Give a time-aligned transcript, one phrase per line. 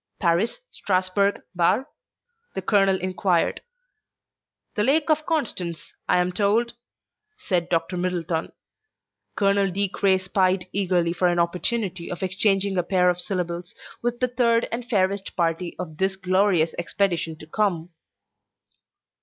[0.17, 1.85] "Paris, Strasburg, Basle?"
[2.55, 3.61] the colonel inquired.
[4.73, 6.73] "The Lake of Constance, I am told,"
[7.37, 7.97] said Dr.
[7.97, 8.51] Middleton.
[9.35, 14.19] Colonel De Craye spied eagerly for an opportunity of exchanging a pair of syllables with
[14.19, 17.91] the third and fairest party of this glorious expedition to come.